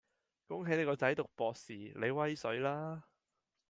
[0.47, 3.03] 恭喜你個仔讀博士，你威水啦